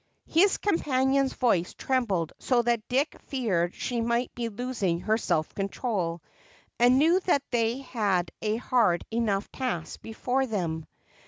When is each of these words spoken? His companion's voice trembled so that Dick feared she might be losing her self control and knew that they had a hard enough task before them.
His 0.25 0.57
companion's 0.57 1.33
voice 1.35 1.75
trembled 1.75 2.33
so 2.39 2.63
that 2.63 2.87
Dick 2.87 3.15
feared 3.27 3.75
she 3.75 4.01
might 4.01 4.33
be 4.33 4.49
losing 4.49 5.01
her 5.01 5.15
self 5.15 5.53
control 5.53 6.23
and 6.79 6.97
knew 6.97 7.19
that 7.25 7.43
they 7.51 7.81
had 7.81 8.31
a 8.41 8.55
hard 8.55 9.05
enough 9.11 9.51
task 9.51 10.01
before 10.01 10.47
them. 10.47 10.87